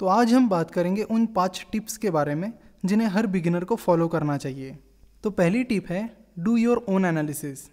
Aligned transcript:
तो 0.00 0.06
आज 0.06 0.32
हम 0.32 0.48
बात 0.48 0.70
करेंगे 0.70 1.02
उन 1.04 1.24
पाँच 1.26 1.66
टिप्स 1.72 1.96
के 1.96 2.10
बारे 2.10 2.34
में, 2.34 2.52
जिन्हें 2.84 3.08
हर 3.08 3.26
बिगिनर 3.26 3.64
को 3.64 3.76
फॉलो 3.76 4.06
करना 4.08 4.36
चाहिए। 4.36 4.76
तो 5.24 5.30
पहली 5.30 5.62
टिप 5.64 5.86
है 5.86 6.00
डू 6.38 6.56
योर 6.56 6.84
ओन 6.88 7.04
एनालिसिस 7.04 7.64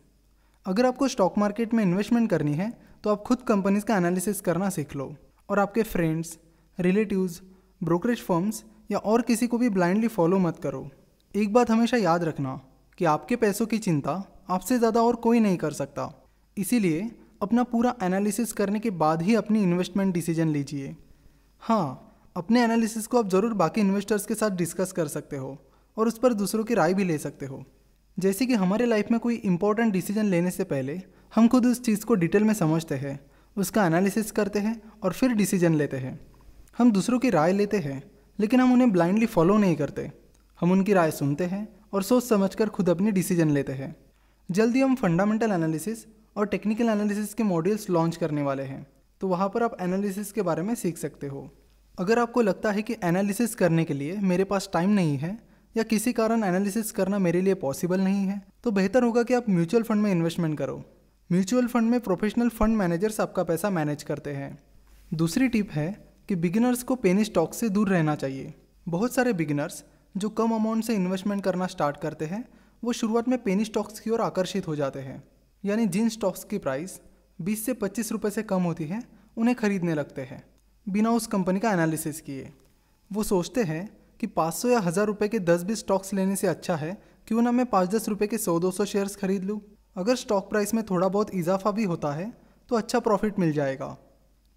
अगर 0.66 0.86
आपको 0.86 1.08
स्टॉक 1.08 1.38
मार्केट 1.38 1.74
में 1.74 1.84
इन्वेस्टमेंट 1.84 2.30
करनी 2.30 2.54
है 2.54 2.72
तो 3.04 3.10
आप 3.10 3.22
खुद 3.24 3.42
कंपनीज़ 3.48 3.86
का 3.86 3.98
एनालिसिस 3.98 4.42
करना 4.42 4.70
सीख 4.70 4.96
लो। 4.96 5.14
और 5.50 5.60
आपके 5.60 5.84
फ्रेंड्स 5.84 6.38
रिलेटिव्स 6.78 7.42
ब्रोकरेज 7.82 8.22
फर्म्स 8.22 8.64
या 8.92 8.98
और 9.00 9.22
किसी 9.22 9.48
को 9.48 9.58
भी 9.58 9.70
ब्लाइंडली 9.70 10.08
फॉलो 10.10 10.40
मत 10.40 10.60
करो। 10.64 10.90
एक 11.36 11.54
बात 11.54 11.72
हमेशा 11.72 11.98
याद 11.98 12.24
रखना 12.24 12.60
कि 12.98 13.06
आपके 13.06 13.36
पैसों 13.36 13.66
की 13.66 13.78
चिंता 13.80 14.24
आपसे 14.50 14.78
ज़्यादा 14.78 15.02
और 15.02 15.16
कोई 15.18 15.40
नहीं 15.40 15.58
कर 15.58 15.72
सकता। 15.74 16.12
इसीलिए 16.58 17.10
अपना 17.42 17.64
पूरा 17.66 17.96
एनालिसिस 18.04 18.52
करने 18.54 18.80
के 18.80 18.90
बाद 18.98 19.22
ही 19.22 19.36
अपनी 19.36 19.64
इन्वेस्टमेंट 19.64 20.14
डिसीज़न 20.14 20.50
लीजिए। 20.50 20.96
हाँ 21.62 22.04
अपने 22.38 22.62
एनालिसिस 22.64 23.08
को 23.08 23.18
आप 23.18 23.30
ज़रूर 23.30 23.54
बाकी 23.54 23.82
इन्वेस्टर्स 23.82 24.26
के 24.26 24.36
साथ 24.36 24.50
डिस्कस 24.50 24.92
कर 24.92 25.08
सकते 25.08 25.38
हो 25.38 25.58
और 25.98 26.08
उस 26.08 26.18
पर 26.18 26.34
दूसरों 26.34 26.64
की 26.64 26.74
राय 26.74 26.94
भी 26.94 27.04
ले 27.04 27.18
सकते 27.18 27.46
हो। 27.46 27.64
जैसे 28.18 28.46
कि 28.46 28.54
हमारे 28.54 28.86
लाइफ 28.86 29.08
में 29.12 29.20
कोई 29.20 29.36
इंपॉर्टेंट 29.36 29.94
डिसीज़न 29.94 30.26
लेने 30.26 30.52
से 30.52 30.64
पहले 30.64 31.00
हम 31.34 31.48
खुद 31.48 31.66
उस 31.66 31.82
चीज़ 31.82 32.06
को 32.06 32.16
डिटेल 32.16 32.44
में 32.44 32.54
समझते 32.54 32.96
हैं, 32.96 33.20
उसका 33.58 33.86
एनालिसिस 33.86 34.32
करते 34.32 34.60
हैं 34.60 34.82
और 35.04 35.14
फिर 35.14 35.34
डिसीज़न 35.34 35.76
लेते 35.76 35.98
हैं। 35.98 36.20
हम 36.78 36.92
दूसरों 36.92 37.20
की 37.20 37.30
राय 37.30 37.54
लेते 37.54 37.78
हैं, 37.80 38.02
लेकिन 38.40 38.62
हम 38.62 38.74
उन्हें 38.74 38.92
ब्लाइंडली 38.92 39.26
फॉलो 39.28 39.58
नहीं 39.58 39.76
करते। 39.76 40.12
हम 40.60 40.72
उनकी 40.72 40.94
राय 40.94 41.12
सुनते 41.14 41.46
हैं 41.46 41.68
और 41.94 42.04
सोच 42.04 42.24
समझकर 42.24 42.70
खुद 42.70 42.90
अपनी 42.90 43.12
डिसीज़न 43.12 43.52
लेते 43.52 43.74
हैं। 43.74 43.96
जल्दी 44.50 44.82
हम 44.82 44.96
फंडामेंटल 44.96 45.52
एनालिसिस 45.52 46.06
और 46.36 46.48
टेक्निकल 46.48 46.90
एनालिसिस 46.90 47.34
के 47.34 47.44
मॉड्यूल्स 47.46 47.90
लॉन्च 47.90 48.16
करने 48.16 48.42
वाले 48.44 48.64
हैं 48.66 48.86
तो 49.22 49.28
वहाँ 49.28 49.50
पर 49.50 49.64
आप 49.64 49.78
एनालिसिस 49.82 50.32
के 50.32 50.42
बारे 50.44 50.64
में 50.64 50.76
सीख 50.76 50.98
सकते 50.98 51.28
हो। 51.28 51.50
अगर 51.98 52.20
आपको 52.20 52.42
लगता 52.42 52.72
है 52.72 52.82
कि 52.82 52.96
एनालिसिस 53.04 53.54
करने 53.56 53.84
के 53.84 53.94
लिए 53.94 54.18
मेरे 54.22 54.44
पास 54.44 54.70
टाइम 54.74 54.90
नहीं 54.90 55.18
है, 55.18 55.38
या 55.76 55.84
किसी 55.84 56.12
कारण 56.14 56.44
एनालिसिस 56.44 56.92
करना 56.92 57.20
मेरे 57.20 57.42
लिए 57.42 57.54
पॉसिबल 57.54 58.02
नहीं 58.02 58.26
है 58.26 58.42
तो 58.64 58.72
बेहतर 58.72 59.04
होगा 59.04 59.24
कि 59.24 59.34
आप 59.34 59.50
म्यूचुअल 59.50 59.84
फंड 59.84 60.02
में 60.02 60.12
इन्वेस्टमेंट 60.12 60.58
करो। 60.58 60.84
म्यूचुअल 61.30 61.68
फंड 61.68 61.90
में 61.90 62.00
प्रोफेशनल 62.00 62.50
फंड 62.50 62.78
मैनेजर्स 62.78 63.20
आपका 63.20 63.44
पैसा 63.44 63.70
मैनेज 63.70 64.04
करते 64.04 64.34
हैं। 64.34 64.58
दूसरी 65.14 65.48
टिप 65.48 65.72
है 65.72 65.88
कि 66.30 66.36
बिगिनर्स 66.36 66.84
को 66.84 66.96
पेनी 66.96 67.24
स्टॉक 67.24 67.54
से 67.54 67.70
दूर 67.70 67.90
रहना 67.90 68.16
चाहिए। 68.16 68.54
बहुत 68.88 69.14
सारे 69.14 69.34
बिगिनर्स 69.34 69.84
जो 70.18 70.30
कम 70.30 70.52
अमाउंट 70.52 70.84
से 70.84 70.96
इन्वेस्टमेंट 70.96 71.44
करना 71.44 71.68
स्टार्ट 71.68 71.98
करते 71.98 72.26
हैं, 72.26 72.44
वो 72.84 72.94
शुरुआत 72.94 73.28
में 73.28 73.38
पेनी 73.44 73.66
स्टॉक्स 73.66 74.00
की 74.00 74.10
ओर 74.10 74.22
आकर्षित 74.22 74.68
हो 74.68 74.76
जाते 74.76 75.00
हैं। 75.00 75.24
यानी 75.64 75.86
जिन 75.88 76.10
स्टॉक्स 76.10 76.44
की 76.44 76.58
प्राइस 76.58 77.00
20 77.40 77.66
से 77.66 77.74
25 77.74 78.12
रुपए 78.12 78.30
से 78.30 78.44
कम 78.44 78.62
होती 78.62 78.86
है, 78.86 79.02
उन्हें 79.38 79.56
खरीदने 79.56 79.94
लगते 79.94 80.22
हैं। 80.22 80.44
बिना 80.88 81.12
उस 81.12 81.26
कंपनी 81.28 81.60
का 81.60 81.72
एनालिसिस 81.72 82.20
किए। 82.22 82.50
वो 83.12 83.24
सोचते 83.24 83.64
हैं 83.64 83.90
कि 84.20 84.28
500 84.28 84.70
या 84.70 84.80
हज़ार 84.80 85.06
रुपये 85.06 85.28
के 85.30 85.40
10 85.40 85.64
बीस 85.64 85.80
स्टॉक्स 85.80 86.14
लेने 86.14 86.36
से 86.36 86.48
अच्छा 86.48 86.76
है, 86.76 86.98
क्यों 87.28 87.42
ना 87.42 87.52
मैं 87.52 87.66
पाँच 87.66 87.90
दस 87.90 88.08
रुपये 88.10 88.28
के 88.28 88.38
सौ, 88.38 88.60
दो 88.60 88.72
सौ 88.72 88.86
शेयर्स 88.86 89.16
खरीद 89.16 89.44
लूँ? 89.44 89.60
अगर 89.96 90.16
स्टॉक 90.16 90.50
प्राइस 90.50 90.74
में 90.74 90.84
थोड़ा 90.86 91.08
बहुत 91.08 91.34
इजाफा 91.36 91.72
भी 91.72 91.84
होता 91.84 92.12
है 92.12 92.32
तो 92.70 92.76
अच्छा 92.76 93.00
प्रॉफिट 93.00 93.40
मिल 93.40 93.52
जाएगा। 93.52 93.98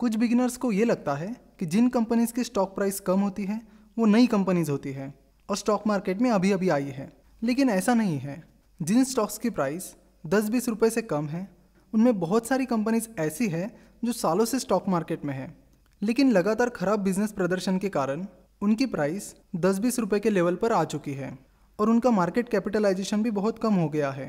कुछ 0.00 0.16
बिगिनर्स 0.16 0.56
को 0.56 0.72
ये 0.72 0.84
लगता 0.84 1.14
है 1.14 1.34
कि 1.60 1.66
जिन 1.66 1.88
कंपनीज़ 1.88 2.32
की 2.32 2.44
स्टॉक 2.44 2.74
प्राइस 2.74 3.00
कम 3.00 3.20
होती 3.20 3.44
है, 3.44 3.60
वो 3.98 4.06
नई 4.06 4.26
कंपनीज़ 4.26 4.70
होती 4.70 4.92
है 4.92 5.14
और 5.48 5.56
स्टॉक 5.56 5.86
मार्केट 5.86 6.20
में 6.20 6.30
अभी 6.30 6.52
अभी 6.52 6.68
आई 6.68 6.84
है। 6.84 7.12
लेकिन 7.42 7.70
ऐसा 7.70 7.94
नहीं 7.94 8.18
है। 8.18 8.42
जिन 8.80 9.04
स्टॉक्स 9.04 9.38
की 9.38 9.50
प्राइस 9.50 9.94
दस, 10.24 10.48
बीस 10.48 10.68
रुपये 10.68 10.90
से 10.90 11.02
कम 11.02 11.26
है, 11.26 11.48
उनमें 11.92 12.18
बहुत 12.20 12.46
सारी 12.46 12.66
कंपनीज़ 12.66 13.08
ऐसी 13.18 13.48
है 13.48 13.70
जो 14.04 14.12
सालों 14.12 14.44
से 14.44 14.58
स्टॉक 14.58 14.88
मार्केट 14.88 15.24
में 15.24 15.34
है। 15.34 15.59
लेकिन 16.02 16.30
लगातार 16.32 16.68
खराब 16.68 17.00
बिज़नेस 17.00 17.32
प्रदर्शन 17.32 17.78
के 17.78 17.88
कारण 17.88 18.24
उनकी 18.62 18.86
प्राइस 18.86 19.34
दस 19.56 19.78
बीस 19.78 19.98
रुपये 19.98 20.20
के 20.20 20.30
लेवल 20.30 20.54
पर 20.54 20.72
आ 20.72 20.84
चुकी 20.84 21.12
है 21.12 21.38
और 21.78 21.90
उनका 21.90 22.10
मार्केट 22.10 22.48
कैपिटलाइजेशन 22.48 23.22
भी 23.22 23.30
बहुत 23.30 23.58
कम 23.58 23.74
हो 23.74 23.88
गया 23.88 24.10
है। 24.10 24.28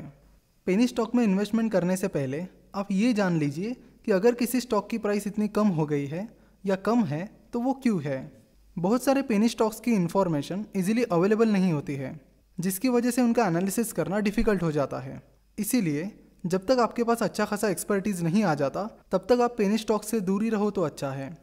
पेनी 0.66 0.86
स्टॉक 0.86 1.14
में 1.14 1.22
इन्वेस्टमेंट 1.24 1.72
करने 1.72 1.96
से 1.96 2.08
पहले 2.08 2.44
आप 2.74 2.88
ये 2.92 3.12
जान 3.12 3.38
लीजिए 3.38 3.76
कि 4.06 4.12
अगर 4.12 4.34
किसी 4.34 4.60
स्टॉक 4.60 4.88
की 4.90 4.98
प्राइस 4.98 5.26
इतनी 5.26 5.48
कम 5.48 5.68
हो 5.68 5.86
गई 5.86 6.06
है 6.06 6.28
या 6.64 6.76
कम 6.76 7.04
है 7.04 7.28
तो 7.52 7.60
वो 7.60 7.72
क्यों 7.72 8.02
है? 8.02 8.32
बहुत 8.76 9.02
सारे 9.02 9.22
पेनी 9.22 9.48
स्टॉक्स 9.48 9.80
की 9.80 9.92
इन्फॉर्मेशन 9.92 10.64
इजीली 10.76 11.02
अवेलेबल 11.02 11.48
नहीं 11.48 11.72
होती 11.72 11.94
है, 11.94 12.20
जिसकी 12.58 12.88
वजह 12.88 13.10
से 13.10 13.22
उनका 13.22 13.46
एनालिसिस 13.46 13.92
करना 13.92 14.18
डिफ़िकल्ट 14.18 14.62
हो 14.62 14.72
जाता 14.72 15.00
है। 15.00 15.22
इसीलिए 15.58 16.10
जब 16.44 16.66
तक 16.66 16.78
आपके 16.78 17.04
पास 17.04 17.22
अच्छा 17.22 17.44
खासा 17.44 17.68
एक्सपर्टीज 17.68 18.22
नहीं 18.22 18.42
आ 18.44 18.54
जाता, 18.54 18.84
तब 19.12 19.26
तक 19.28 19.40
आप 19.40 19.54
पेनी 19.58 19.78
स्टॉक 19.78 20.04
से 20.04 20.20
दूरी 20.20 20.48
रहो 20.50 20.70
तो 20.70 20.82
अच्छा 20.82 21.10
है। 21.10 21.36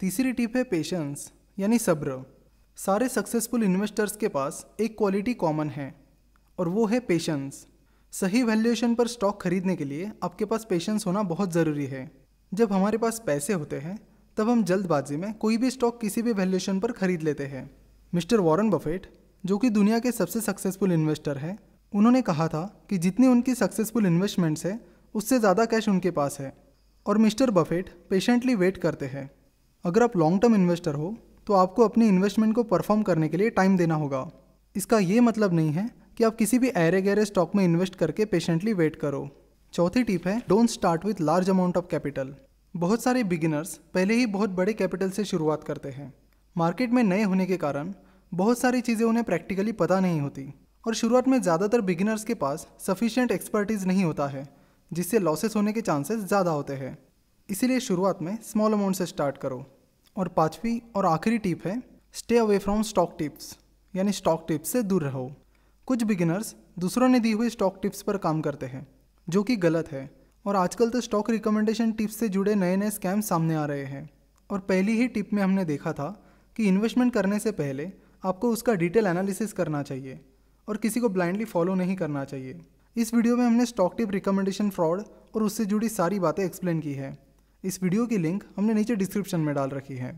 तीसरी 0.00 0.32
टिप 0.32 0.56
है 0.56 0.62
पेशेंस 0.64 1.30
यानी 1.58 1.78
सब्र। 1.78 2.12
सारे 2.78 3.08
सक्सेसफुल 3.08 3.62
इन्वेस्टर्स 3.62 4.16
के 4.16 4.28
पास 4.28 4.64
एक 4.80 4.96
क्वालिटी 4.98 5.32
कॉमन 5.34 5.68
है, 5.68 5.94
और 6.58 6.68
वो 6.68 6.84
है 6.86 7.00
पेशेंस 7.00 7.66
सही 8.12 8.42
वैल्यूएशन 8.42 8.94
पर 8.94 9.06
स्टॉक 9.06 9.40
खरीदने 9.42 9.74
के 9.76 9.84
लिए 9.84 10.10
आपके 10.22 10.44
पास 10.44 10.66
पेशेंस 10.70 11.06
होना 11.06 11.22
बहुत 11.24 11.52
ज़रूरी 11.52 11.86
है। 11.86 12.10
जब 12.52 12.72
हमारे 12.72 12.98
पास 12.98 13.22
पैसे 13.26 13.52
होते 13.52 13.76
हैं, 13.76 13.98
तब 14.36 14.48
हम 14.48 14.62
जल्दबाजी 14.64 15.16
में 15.16 15.32
कोई 15.36 15.56
भी 15.56 15.70
स्टॉक 15.70 16.00
किसी 16.00 16.22
भी 16.22 16.32
वैल्यूएशन 16.32 16.78
पर 16.80 16.92
खरीद 16.92 17.22
लेते 17.22 17.46
हैं। 17.46 17.68
मिस्टर 18.12 18.40
वॉरेन 18.40 18.70
बफेट, 18.70 19.10
जो 19.44 19.58
कि 19.58 19.70
दुनिया 19.70 19.98
के 19.98 20.12
सबसे 20.12 20.40
सक्सेसफुल 20.40 20.92
इन्वेस्टर 20.92 21.38
हैं, 21.38 21.58
उन्होंने 21.92 22.22
कहा 22.22 22.46
था 22.48 22.62
कि 22.90 22.98
जितनी 22.98 23.26
उनकी 23.26 23.54
सक्सेसफुल 23.54 24.06
इन्वेस्टमेंट्स 24.06 24.64
है, 24.66 24.78
उससे 25.14 25.38
ज़्यादा 25.38 25.64
कैश 25.64 25.88
उनके 25.88 26.10
पास 26.12 26.38
है। 26.40 26.52
और 27.06 27.18
मिस्टर 27.18 27.50
बफेट 27.50 27.90
पेशेंटली 28.10 28.54
वेट 28.54 28.76
करते 28.76 29.06
हैं। 29.06 29.30
अगर 29.84 30.02
आप 30.02 30.16
लॉन्ग 30.16 30.40
टर्म 30.42 30.54
इन्वेस्टर 30.54 30.94
हो 30.94 31.14
तो 31.46 31.54
आपको 31.54 31.84
अपने 31.84 32.06
इन्वेस्टमेंट 32.08 32.54
को 32.54 32.62
परफॉर्म 32.64 33.02
करने 33.02 33.28
के 33.28 33.36
लिए 33.36 33.50
टाइम 33.50 33.76
देना 33.76 33.94
होगा। 33.94 34.26
इसका 34.74 34.98
ये 34.98 35.20
मतलब 35.20 35.52
नहीं 35.54 35.70
है 35.72 35.88
कि 36.18 36.24
आप 36.24 36.36
किसी 36.36 36.58
भी 36.58 36.68
ऐरे 36.68 37.02
गहरे 37.02 37.24
स्टॉक 37.24 37.54
में 37.56 37.64
इन्वेस्ट 37.64 37.94
करके 37.94 38.24
पेशेंटली 38.24 38.72
वेट 38.74 38.96
करो। 38.96 39.28
चौथी 39.74 40.02
टिप 40.02 40.26
है 40.28 40.36
don't 40.48 40.70
start 40.70 41.04
with 41.04 41.20
large 41.20 41.50
amount 41.50 41.76
of 41.76 41.86
capital 41.90 42.34
बहुत 42.74 43.02
सारे 43.02 43.24
बिगिनर्स 43.24 43.74
पहले 43.94 44.14
ही 44.14 44.26
बहुत 44.28 44.50
बड़े 44.52 44.72
कैपिटल 44.74 45.10
से 45.10 45.24
शुरुआत 45.24 45.64
करते 45.64 45.88
हैं। 45.90 46.12
मार्केट 46.56 46.90
में 46.90 47.02
नए 47.04 47.22
होने 47.24 47.46
के 47.46 47.56
कारण 47.56 47.94
बहुत 48.32 48.58
सारी 48.58 48.80
चीज़ें 48.82 49.06
उन्हें 49.06 49.24
प्रैक्टिकली 49.24 49.72
पता 49.74 50.00
नहीं 50.00 50.20
होती। 50.20 50.52
और 50.84 50.94
शुरुआत 50.94 51.28
में 51.28 51.40
ज़्यादातर 51.42 51.80
बिगिनर्स 51.82 52.24
के 52.24 52.34
पास 52.36 52.66
सफिशियंट 52.80 53.32
एक्सपर्टीज़ 53.32 53.86
नहीं 53.86 54.04
होता 54.04 54.26
है, 54.28 54.48
जिससे 54.90 55.18
लॉसेस 55.18 55.56
होने 55.56 55.72
के 55.72 55.80
चांसेस 55.82 56.20
ज़्यादा 56.20 56.50
होते 56.50 56.72
हैं। 56.74 56.96
इसीलिए 57.48 57.80
शुरुआत 57.80 58.18
में 58.22 58.36
स्मॉल 58.42 58.72
अमाउंट 58.72 58.96
से 58.96 59.04
स्टार्ट 59.06 59.36
करो। 59.38 59.64
और 60.16 60.28
पाँचवीं 60.28 60.78
और 60.96 61.06
आखिरी 61.06 61.38
टिप 61.38 61.66
है 61.66 61.82
stay 62.14 62.38
away 62.38 62.58
from 62.58 62.82
stock 62.82 63.14
tips 63.18 63.56
यानी 63.94 64.12
स्टॉक 64.12 64.44
टिप्स 64.48 64.70
से 64.70 64.82
दूर 64.82 65.02
रहो। 65.02 65.30
कुछ 65.88 66.02
बिगिनर्स 66.02 66.54
दूसरों 66.78 67.08
ने 67.08 67.20
दी 67.20 67.30
हुई 67.32 67.48
स्टॉक 67.50 67.78
टिप्स 67.82 68.02
पर 68.02 68.16
काम 68.16 68.40
करते 68.40 68.66
हैं, 68.66 68.86
जो 69.28 69.42
कि 69.42 69.56
गलत 69.56 69.92
है। 69.92 70.10
और 70.44 70.56
आजकल 70.56 70.90
तो 70.90 71.00
स्टॉक 71.00 71.30
रिकमेंडेशन 71.30 71.92
टिप्स 71.92 72.16
से 72.16 72.28
जुड़े 72.28 72.54
नए 72.54 72.76
नए 72.76 72.90
स्कैम 72.90 73.20
सामने 73.20 73.54
आ 73.54 73.64
रहे 73.64 73.84
हैं। 73.84 74.08
और 74.50 74.58
पहली 74.60 74.96
ही 74.96 75.06
टिप 75.08 75.32
में 75.32 75.42
हमने 75.42 75.64
देखा 75.64 75.92
था 75.92 76.08
कि 76.56 76.66
इन्वेस्टमेंट 76.68 77.12
करने 77.12 77.38
से 77.38 77.52
पहले 77.52 77.90
आपको 78.24 78.50
उसका 78.50 78.74
डिटेल 78.74 79.06
एनालिसिस 79.06 79.52
करना 79.52 79.82
चाहिए 79.82 80.20
और 80.68 80.76
किसी 80.76 81.00
को 81.00 81.08
ब्लाइंडली 81.08 81.44
फॉलो 81.44 81.74
नहीं 81.74 81.96
करना 81.96 82.24
चाहिए। 82.24 82.60
इस 82.96 83.14
वीडियो 83.14 83.36
में 83.36 83.44
हमने 83.46 83.66
स्टॉक 83.66 83.94
टिप 83.96 84.10
रिकमेंडेशन 84.10 84.70
फ्रॉड 84.70 85.02
और 85.34 85.42
उससे 85.42 85.64
जुड़ी 85.64 85.88
सारी 85.88 86.18
बातें 86.18 86.44
एक्सप्लेन 86.44 86.80
की 86.80 86.92
है। 86.92 87.16
इस 87.64 87.82
वीडियो 87.82 88.06
की 88.06 88.18
लिंक 88.18 88.44
हमने 88.56 88.74
नीचे 88.74 88.94
डिस्क्रिप्शन 88.96 89.40
में 89.40 89.54
डाल 89.54 89.70
रखी 89.70 89.94
है। 89.96 90.10